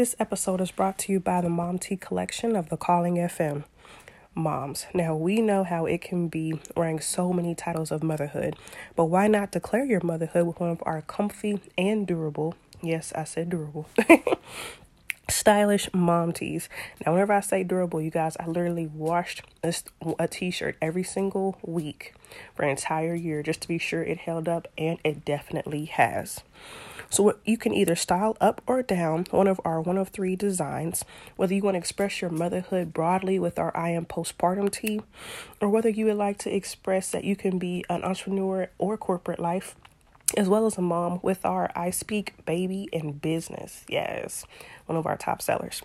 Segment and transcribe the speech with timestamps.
[0.00, 3.64] This episode is brought to you by the Mom Tee collection of the Calling FM.
[4.34, 4.86] Moms.
[4.94, 8.56] Now, we know how it can be wearing so many titles of motherhood,
[8.96, 13.24] but why not declare your motherhood with one of our comfy and durable, yes, I
[13.24, 13.90] said durable,
[15.28, 16.70] stylish mom tees.
[17.04, 21.58] Now, whenever I say durable, you guys, I literally washed a, t shirt every single
[21.60, 22.14] week
[22.54, 26.40] for an entire year just to be sure it held up, and it definitely has.
[27.10, 31.04] So you can either style up or down one of our one of three designs,
[31.36, 35.02] whether you want to express your motherhood broadly with our I am postpartum tee,
[35.60, 39.40] or whether you would like to express that you can be an entrepreneur or corporate
[39.40, 39.74] life
[40.36, 43.84] as well as a mom with our I Speak Baby and Business.
[43.88, 44.44] Yes,
[44.86, 45.82] one of our top sellers.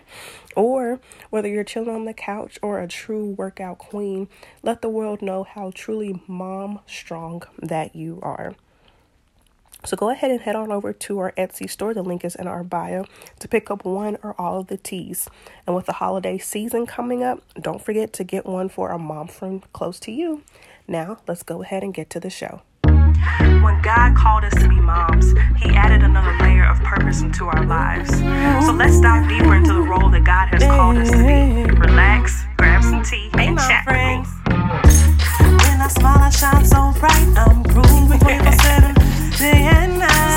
[0.56, 4.28] or whether you're chilling on the couch or a true workout queen,
[4.62, 8.54] let the world know how truly mom strong that you are.
[9.84, 11.92] So go ahead and head on over to our Etsy store.
[11.92, 13.04] The link is in our bio
[13.40, 15.28] to pick up one or all of the tees.
[15.66, 19.26] And with the holiday season coming up, don't forget to get one for a mom
[19.28, 20.42] friend close to you.
[20.86, 22.62] Now, let's go ahead and get to the show.
[22.84, 27.64] When God called us to be moms, He added another layer of purpose into our
[27.66, 28.10] lives.
[28.66, 31.70] So let's dive deeper into the role that God has called us to be.
[31.80, 34.28] Relax, grab some tea, and chat friends.
[34.46, 37.28] When I smile, I shine so bright.
[37.36, 39.01] I'm grooving 24
[39.38, 40.31] day and night.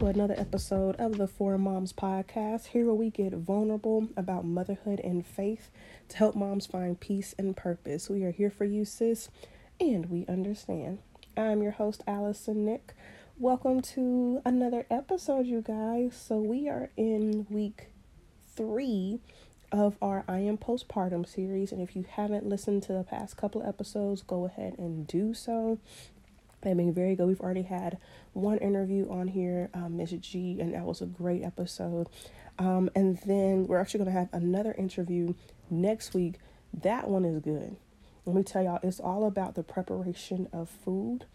[0.00, 2.66] To another episode of the Four Moms Podcast.
[2.66, 5.70] Here we get vulnerable about motherhood and faith
[6.10, 8.10] to help moms find peace and purpose.
[8.10, 9.30] We are here for you, sis,
[9.80, 10.98] and we understand.
[11.34, 12.92] I'm your host, Allyson Nick.
[13.38, 16.14] Welcome to another episode, you guys.
[16.14, 17.86] So, we are in week
[18.54, 19.20] three
[19.72, 21.72] of our I Am Postpartum series.
[21.72, 25.78] And if you haven't listened to the past couple episodes, go ahead and do so.
[26.62, 27.26] They've been very good.
[27.26, 27.98] We've already had
[28.32, 32.08] one interview on here, um, Miss G, and that was a great episode.
[32.58, 35.34] Um, and then we're actually going to have another interview
[35.70, 36.36] next week.
[36.82, 37.76] That one is good.
[38.24, 41.26] Let me tell y'all, it's all about the preparation of food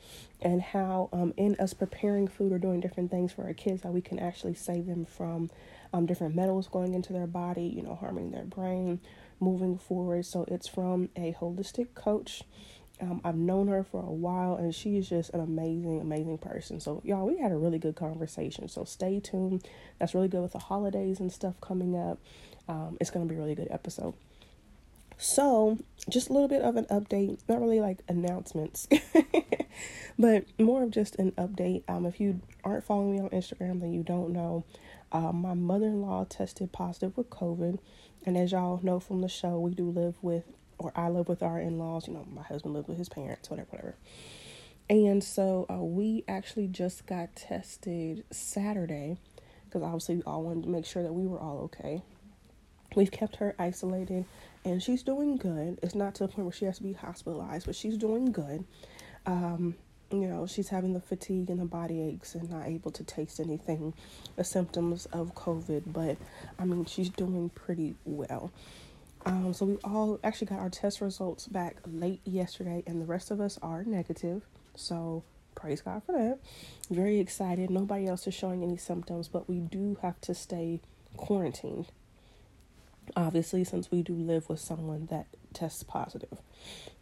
[0.41, 3.91] and how, um, in us preparing food or doing different things for our kids, how
[3.91, 5.49] we can actually save them from
[5.93, 8.99] um, different metals going into their body, you know, harming their brain
[9.39, 10.25] moving forward.
[10.25, 12.43] So it's from a holistic coach.
[13.01, 16.79] Um, I've known her for a while and she is just an amazing, amazing person.
[16.79, 18.67] So, y'all, we had a really good conversation.
[18.67, 19.66] So, stay tuned.
[20.00, 22.19] That's really good with the holidays and stuff coming up.
[22.67, 24.13] Um, it's going to be a really good episode.
[25.17, 25.78] So,
[26.09, 28.88] just a little bit of an update, not really like announcements,
[30.19, 31.83] but more of just an update.
[31.88, 34.63] Um, if you aren't following me on Instagram, then you don't know.
[35.12, 37.78] Uh, my mother in law tested positive with COVID.
[38.25, 40.45] And as y'all know from the show, we do live with,
[40.81, 42.08] or I live with our in laws.
[42.08, 43.96] You know, my husband lives with his parents, whatever, whatever.
[44.90, 49.18] And so uh, we actually just got tested Saturday
[49.66, 52.02] because obviously we all wanted to make sure that we were all okay.
[52.96, 54.25] We've kept her isolated
[54.66, 55.80] and she's doing good.
[55.81, 58.66] It's not to the point where she has to be hospitalized, but she's doing good.
[59.25, 59.75] Um,
[60.12, 63.40] you know, she's having the fatigue and the body aches and not able to taste
[63.40, 63.94] anything,
[64.36, 66.18] the symptoms of COVID, but
[66.59, 68.52] I mean, she's doing pretty well.
[69.25, 73.31] Um, so we all actually got our test results back late yesterday, and the rest
[73.31, 74.43] of us are negative.
[74.75, 75.23] So
[75.55, 76.39] praise God for that.
[76.89, 77.69] Very excited.
[77.69, 80.81] Nobody else is showing any symptoms, but we do have to stay
[81.17, 81.87] quarantined.
[83.15, 86.39] Obviously, since we do live with someone that tests positive.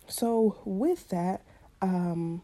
[0.08, 1.42] So with that,
[1.82, 2.42] um,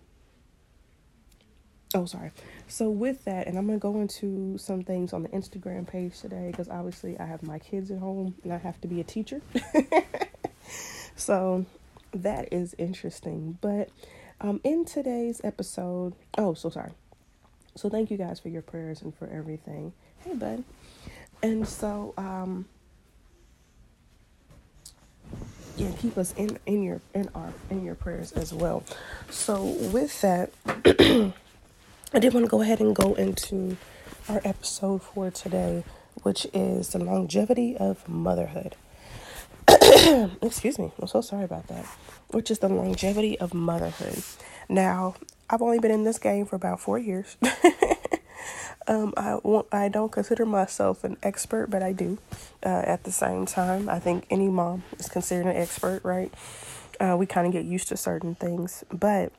[1.96, 2.32] oh sorry.
[2.68, 6.50] So with that, and I'm gonna go into some things on the Instagram page today
[6.52, 9.42] because obviously I have my kids at home and I have to be a teacher.
[11.16, 11.66] so
[12.14, 13.58] that is interesting.
[13.62, 13.90] But
[14.42, 16.92] um, in today's episode, oh, so sorry.
[17.76, 19.94] So thank you guys for your prayers and for everything.
[20.20, 20.64] Hey, bud.
[21.42, 22.66] And so, um,
[25.78, 28.84] yeah, keep us in in your in our in your prayers as well.
[29.30, 30.52] So with that,
[32.16, 33.76] I did want to go ahead and go into
[34.30, 35.84] our episode for today,
[36.24, 38.78] which is the longevity of motherhood.
[40.42, 41.84] excuse me, I'm so sorry about that,
[42.30, 44.24] which is the longevity of motherhood.
[44.70, 45.16] Now,
[45.50, 47.36] I've only been in this game for about four years.
[48.88, 52.18] um, I won't, I don't consider myself an expert, but I do.
[52.66, 56.34] Uh, at the same time, I think any mom is considered an expert, right?
[56.98, 59.34] Uh, we kind of get used to certain things, but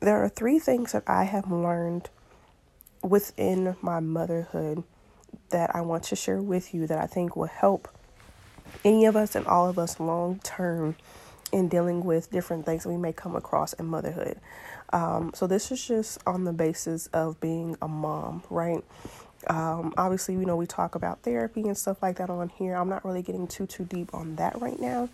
[0.00, 2.08] there are three things that I have learned
[3.02, 4.84] within my motherhood
[5.50, 7.88] that I want to share with you that I think will help
[8.84, 10.96] any of us and all of us long term
[11.52, 14.38] in dealing with different things we may come across in motherhood.
[14.92, 18.84] Um, so this is just on the basis of being a mom, right?
[19.46, 22.74] Um, obviously, you know, we talk about therapy and stuff like that on here.
[22.74, 25.08] I'm not really getting too too deep on that right now,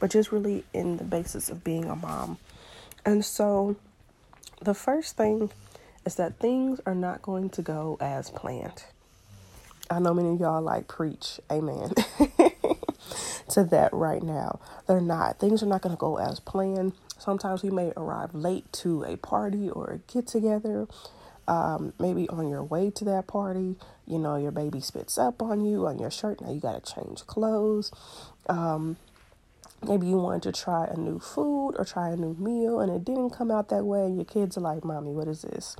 [0.00, 2.38] but just really in the basis of being a mom.
[3.04, 3.76] And so,
[4.60, 5.50] the first thing
[6.04, 8.84] is that things are not going to go as planned.
[9.90, 11.92] I know many of y'all like preach, amen,
[13.50, 14.60] to that right now.
[14.86, 15.38] They're not.
[15.38, 16.92] Things are not going to go as planned.
[17.18, 20.86] Sometimes we may arrive late to a party or a get together.
[21.48, 23.76] Um, maybe on your way to that party,
[24.06, 26.40] you know, your baby spits up on you, on your shirt.
[26.40, 27.92] Now you got to change clothes.
[28.48, 28.96] Um,
[29.86, 33.04] maybe you wanted to try a new food or try a new meal and it
[33.04, 34.04] didn't come out that way.
[34.04, 35.76] And your kids are like, Mommy, what is this?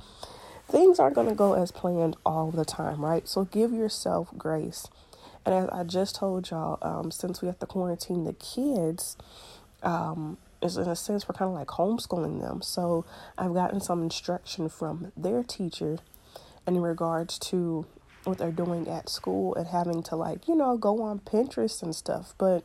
[0.69, 3.27] Things aren't going to go as planned all the time, right?
[3.27, 4.87] So give yourself grace.
[5.45, 9.17] And as I just told y'all, um, since we have to quarantine the kids,
[9.81, 12.61] um, is in a sense we're kind of like homeschooling them.
[12.61, 13.05] So
[13.37, 15.99] I've gotten some instruction from their teacher
[16.65, 17.85] in regards to
[18.23, 21.93] what they're doing at school and having to like, you know, go on Pinterest and
[21.93, 22.33] stuff.
[22.37, 22.63] But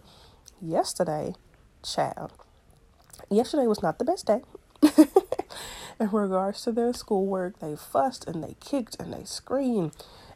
[0.60, 1.34] yesterday,
[1.82, 2.32] child,
[3.30, 4.42] yesterday was not the best day.
[6.00, 9.92] in regards to their schoolwork, they fussed and they kicked and they screamed.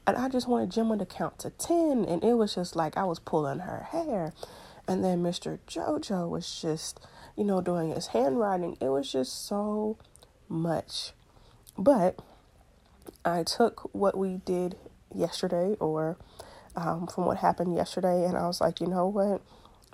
[0.06, 2.04] And I just wanted Gemma to count to 10.
[2.06, 4.32] And it was just like I was pulling her hair.
[4.88, 5.60] And then Mr.
[5.69, 7.00] JoJo was just
[7.36, 8.76] you know, doing his handwriting.
[8.80, 9.96] It was just so
[10.48, 11.12] much.
[11.78, 12.20] But
[13.24, 14.76] I took what we did
[15.14, 16.16] yesterday or
[16.76, 19.42] um, from what happened yesterday and I was like, you know what?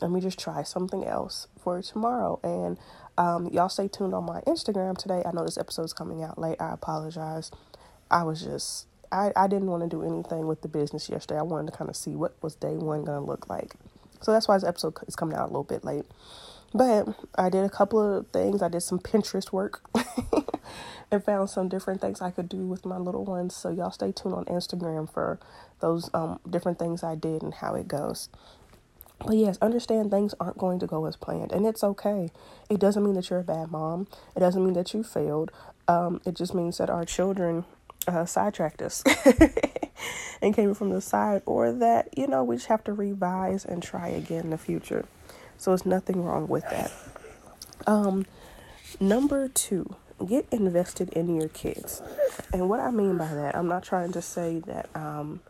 [0.00, 2.41] Let me just try something else for tomorrow.
[2.43, 2.79] And
[3.19, 5.23] um, y'all stay tuned on my Instagram today.
[5.27, 6.61] I know this episode's coming out late.
[6.61, 7.50] I apologize.
[8.11, 11.39] I was just I, I didn't want to do anything with the business yesterday.
[11.39, 13.75] I wanted to kind of see what was day one gonna look like.
[14.21, 16.05] So that's why this episode is coming out a little bit late.
[16.75, 18.62] But I did a couple of things.
[18.62, 19.81] I did some Pinterest work
[21.11, 23.56] and found some different things I could do with my little ones.
[23.56, 25.39] So y'all stay tuned on Instagram for
[25.81, 28.29] those um, different things I did and how it goes.
[29.25, 32.31] But yes, understand things aren't going to go as planned, and it's okay.
[32.70, 34.06] It doesn't mean that you're a bad mom.
[34.37, 35.50] It doesn't mean that you failed.
[35.88, 37.65] Um, it just means that our children
[38.06, 39.03] uh, sidetracked us
[40.43, 43.82] and came from the side, or that you know we just have to revise and
[43.82, 45.05] try again in the future.
[45.56, 46.93] So it's nothing wrong with that.
[47.87, 48.26] Um,
[49.00, 52.03] number two, get invested in your kids.
[52.53, 55.41] And what I mean by that, I'm not trying to say that, um,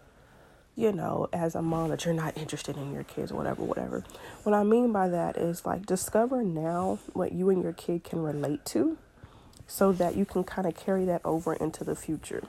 [0.78, 4.04] you know, as a mom that you're not interested in your kids, whatever, whatever.
[4.44, 8.22] What I mean by that is like discover now what you and your kid can
[8.22, 8.96] relate to
[9.66, 12.44] so that you can kind of carry that over into the future.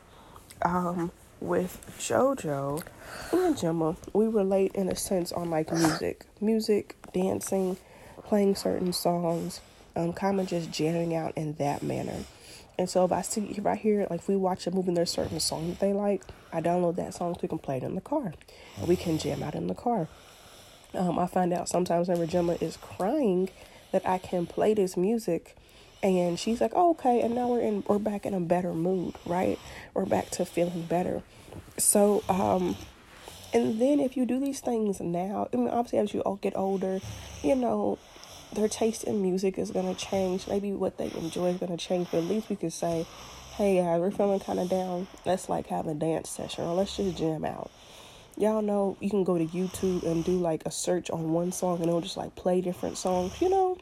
[0.61, 1.11] Um,
[1.41, 2.83] with JoJo
[3.31, 7.77] and Gemma, we relate in a sense on like music, music, dancing,
[8.25, 9.59] playing certain songs,
[9.95, 12.25] um, kind of just jamming out in that manner.
[12.79, 14.95] And so if I see if I hear like if we watch a movie and
[14.95, 17.83] there's certain song that they like, I download that song so we can play it
[17.83, 18.33] in the car.
[18.88, 20.07] We can jam out in the car.
[20.93, 23.50] Um, I find out sometimes when Gemma is crying
[23.91, 25.57] that I can play this music
[26.01, 29.15] and she's like, oh, okay, and now we're in we're back in a better mood,
[29.25, 29.59] right?
[29.93, 31.21] We're back to feeling better.
[31.77, 32.77] So, um,
[33.53, 36.55] and then if you do these things now, I mean, obviously as you all get
[36.55, 37.01] older,
[37.43, 38.00] you know,
[38.53, 40.48] their taste in music is gonna change.
[40.48, 43.06] Maybe what they enjoy is gonna change, but at least we could say,
[43.56, 45.08] hey guys, we're feeling kind of down.
[45.25, 47.70] Let's like have a dance session, or let's just jam out.
[48.38, 51.77] Y'all know you can go to YouTube and do like a search on one song,
[51.79, 53.77] and it'll just like play different songs, you know,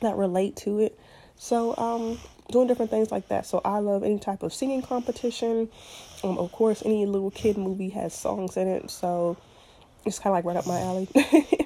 [0.00, 0.98] that relate to it.
[1.38, 2.18] So, um,
[2.50, 3.44] doing different things like that.
[3.44, 5.68] So, I love any type of singing competition.
[6.24, 8.90] Um, of course, any little kid movie has songs in it.
[8.90, 9.36] So,
[10.06, 11.08] it's kind of like right up my alley.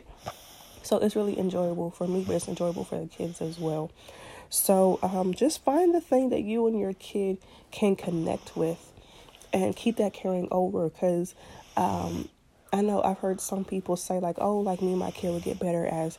[0.82, 3.90] so, it's really enjoyable for me, but it's enjoyable for the kids as well.
[4.48, 7.38] So, um, just find the thing that you and your kid
[7.70, 8.92] can connect with
[9.52, 11.34] and keep that carrying over because
[11.76, 12.28] um,
[12.72, 15.42] I know I've heard some people say, like, oh, like me and my kid would
[15.42, 16.18] get better as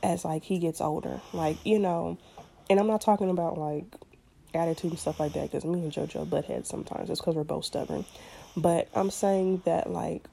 [0.00, 2.16] as like he gets older like you know
[2.70, 3.84] and I'm not talking about like
[4.54, 7.10] attitude and stuff like that because me and JoJo butt heads sometimes.
[7.10, 8.04] It's because we're both stubborn.
[8.56, 10.24] But I'm saying that like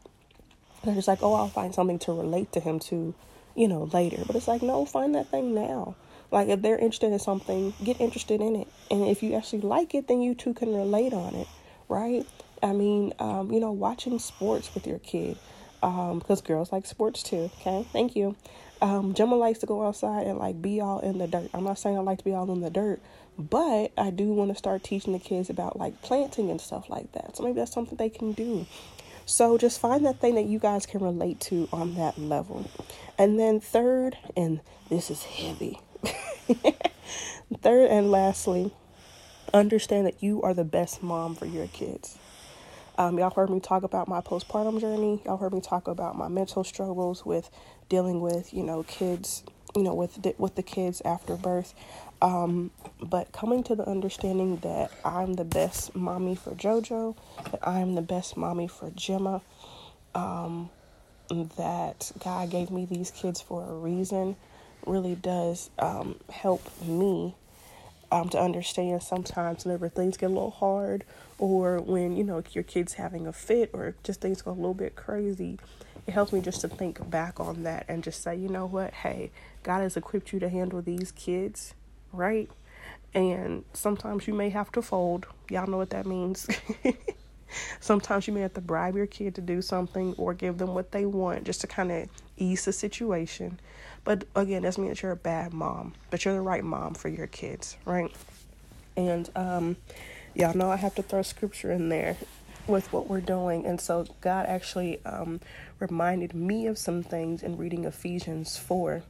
[0.84, 3.14] they're just like, oh, I'll find something to relate to him to
[3.56, 4.24] you know, later.
[4.26, 5.96] But it's like, no, find that thing now.
[6.32, 8.68] Like if they're interested in something, get interested in it.
[8.92, 11.48] And if you actually like it, then you two can relate on it,
[11.88, 12.26] right?
[12.62, 15.38] I mean, um, you know, watching sports with your kid.
[15.84, 17.52] Um, because girls like sports too.
[17.60, 18.36] Okay, thank you.
[18.82, 21.50] Um, Gemma likes to go outside and like be all in the dirt.
[21.54, 23.02] I'm not saying I like to be all in the dirt,
[23.38, 27.12] but I do want to start teaching the kids about like planting and stuff like
[27.12, 27.38] that.
[27.38, 28.66] So maybe that's something they can do.
[29.26, 32.70] So just find that thing that you guys can relate to on that level.
[33.18, 35.80] And then third, and this is heavy.
[37.62, 38.72] third and lastly,
[39.54, 42.20] understand that you are the best mom for your kids.
[42.98, 45.22] Um, y'all heard me talk about my postpartum journey.
[45.26, 47.50] Y'all heard me talk about my mental struggles with
[47.90, 49.44] dealing with, you know, kids,
[49.76, 51.74] you know, with the, with the kids after birth.
[52.22, 57.16] Um, but coming to the understanding that I'm the best mommy for JoJo,
[57.52, 59.42] that I'm the best mommy for Gemma,
[60.14, 60.70] um,
[61.30, 64.36] that God gave me these kids for a reason
[64.86, 67.36] really does um, help me
[68.12, 71.04] um, to understand sometimes whenever things get a little hard
[71.38, 74.76] or when you know your kid's having a fit or just things go a little
[74.76, 75.60] bit crazy
[76.08, 78.94] it helps me just to think back on that and just say you know what?
[78.94, 79.32] Hey
[79.64, 81.74] god has equipped you to handle these kids
[82.16, 82.50] right?
[83.14, 85.26] And sometimes you may have to fold.
[85.50, 86.48] Y'all know what that means.
[87.80, 90.92] Sometimes you may have to bribe your kid to do something or give them what
[90.92, 93.60] they want just to kind of ease the situation.
[94.04, 97.08] But again, doesn't mean that you're a bad mom, but you're the right mom for
[97.08, 98.12] your kids, right?
[98.98, 99.78] And um,
[100.34, 102.18] y'all know I have to throw scripture in there
[102.68, 103.66] with what we're doing.
[103.66, 105.40] And so God actually um,
[105.80, 109.04] reminded me of some things in reading Ephesians 4.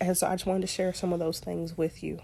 [0.00, 2.20] And so I just wanted to share some of those things with you.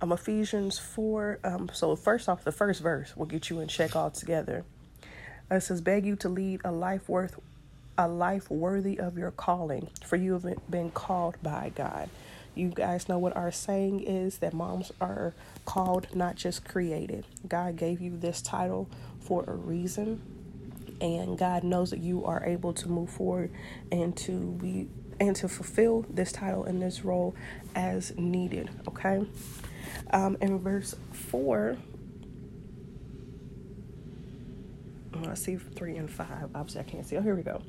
[0.00, 1.40] Um, Ephesians 4.
[1.44, 4.64] Um, so, first off, the first verse will get you in check altogether.
[5.50, 7.40] It says, Beg you to lead a life worth
[7.96, 12.10] a life worthy of your calling, for you have been called by God.
[12.54, 15.32] You guys know what our saying is that moms are
[15.64, 17.24] called, not just created.
[17.48, 18.88] God gave you this title
[19.24, 20.20] for a reason,
[21.00, 23.50] and God knows that you are able to move forward
[23.90, 24.88] and to be
[25.20, 27.34] and to fulfill this title and this role
[27.74, 28.68] as needed.
[28.88, 29.24] Okay.
[30.10, 31.76] Um, in verse four,
[35.26, 36.50] I see three and five.
[36.54, 37.16] Obviously, I can't see.
[37.16, 37.62] Oh, here we go.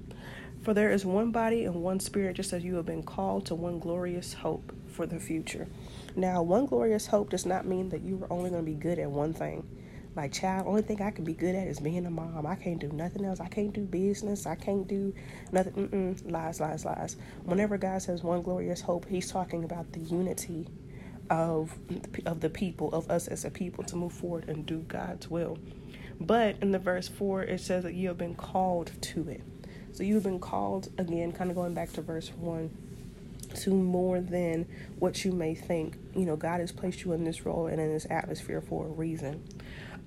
[0.64, 3.56] For there is one body and one spirit, just as you have been called to
[3.56, 5.68] one glorious hope for the future.
[6.16, 8.98] Now, one glorious hope does not mean that you are only going to be good
[8.98, 9.68] at one thing.
[10.16, 12.46] Like, child, only thing I can be good at is being a mom.
[12.46, 13.40] I can't do nothing else.
[13.40, 14.46] I can't do business.
[14.46, 15.14] I can't do
[15.52, 15.74] nothing.
[15.74, 16.32] Mm-mm.
[16.32, 17.18] Lies, lies, lies.
[17.44, 20.68] Whenever God says one glorious hope, He's talking about the unity
[21.30, 21.78] of
[22.26, 25.58] of the people, of us as a people, to move forward and do God's will.
[26.20, 29.42] But in the verse four, it says that you have been called to it.
[29.96, 32.70] So you've been called, again, kind of going back to verse 1,
[33.56, 34.68] to more than
[35.00, 35.98] what you may think.
[36.16, 38.90] You know, God has placed you in this role and in this atmosphere for a
[38.90, 39.44] reason.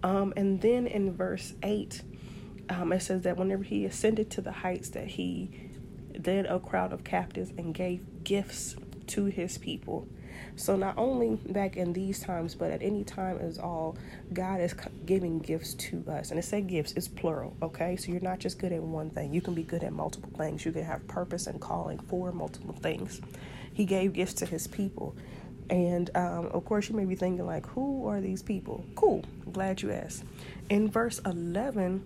[0.03, 2.03] Um, and then in verse 8,
[2.71, 5.51] um, it says that whenever he ascended to the heights, that he
[6.25, 8.77] led a crowd of captives and gave gifts
[9.09, 10.07] to his people.
[10.57, 13.97] So not only back in these times, but at any time as all,
[14.33, 14.75] God is
[15.09, 16.31] giving gifts to us.
[16.31, 17.97] And it said gifts, it's plural, okay?
[17.97, 19.33] So you're not just good at one thing.
[19.33, 20.67] You can be good at multiple things.
[20.67, 23.23] You can have purpose and calling for multiple things.
[23.73, 25.17] He gave gifts to his people.
[25.71, 28.85] And um, of course, you may be thinking, like, who are these people?
[28.97, 29.25] Cool.
[29.51, 30.25] glad you asked.
[30.69, 32.05] In verse 11,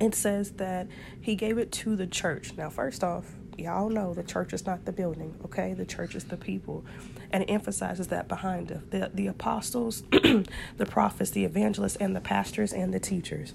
[0.00, 0.88] it says that
[1.20, 2.54] he gave it to the church.
[2.56, 3.26] Now, first off,
[3.58, 5.74] y'all know the church is not the building, okay?
[5.74, 6.84] The church is the people.
[7.30, 8.90] And it emphasizes that behind it.
[8.90, 13.54] The, the apostles, the prophets, the evangelists, and the pastors and the teachers.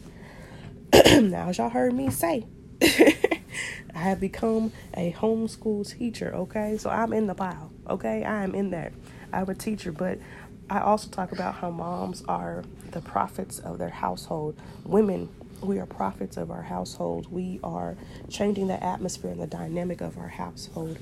[0.93, 2.45] now, as y'all heard me say,
[2.81, 6.77] I have become a homeschool teacher, okay?
[6.77, 8.23] So I'm in the pile, okay?
[8.23, 8.93] I am in that.
[9.33, 10.19] I'm a teacher, but
[10.69, 14.59] I also talk about how moms are the prophets of their household.
[14.85, 15.29] Women
[15.61, 17.31] we are prophets of our household.
[17.31, 17.95] We are
[18.29, 20.97] changing the atmosphere and the dynamic of our household.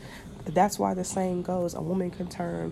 [0.45, 2.71] That's why the saying goes a woman can turn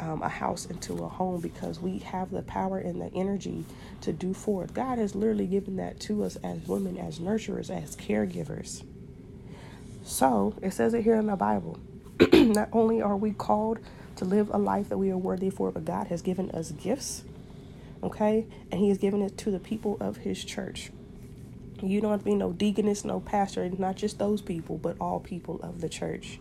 [0.00, 3.64] um, a house into a home because we have the power and the energy
[4.02, 4.74] to do for it.
[4.74, 8.82] God has literally given that to us as women, as nurturers, as caregivers.
[10.02, 11.78] So it says it here in the Bible.
[12.32, 13.78] Not only are we called
[14.16, 17.24] to live a life that we are worthy for, but God has given us gifts,
[18.02, 18.46] okay?
[18.70, 20.90] And He has given it to the people of His church.
[21.82, 25.20] You don't have to be no deaconess, no pastor, not just those people, but all
[25.20, 26.38] people of the church.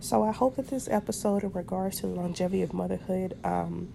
[0.00, 3.92] So I hope that this episode in regards to the longevity of motherhood um,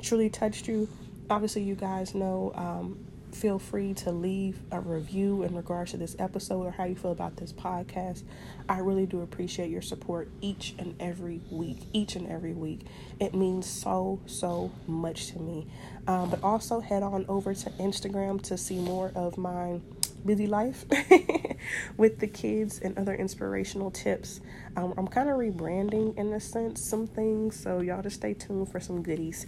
[0.00, 0.88] truly touched you.
[1.30, 6.16] Obviously, you guys know um, feel free to leave a review in regards to this
[6.18, 8.22] episode or how you feel about this podcast.
[8.68, 11.78] I really do appreciate your support each and every week.
[11.92, 12.86] Each and every week.
[13.20, 15.66] It means so, so much to me.
[16.06, 20.84] Um, but also head on over to Instagram to see more of my busy life
[21.96, 24.40] with the kids and other inspirational tips.
[24.76, 28.70] Um, I'm kind of rebranding in a sense some things, so y'all just stay tuned
[28.70, 29.46] for some goodies.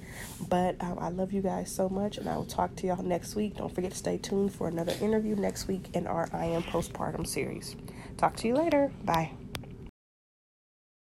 [0.49, 3.37] But um, I love you guys so much, and I will talk to y'all next
[3.37, 3.57] week.
[3.57, 7.27] Don't forget to stay tuned for another interview next week in our I Am Postpartum
[7.27, 7.77] series.
[8.17, 8.91] Talk to you later.
[9.05, 9.40] Bye.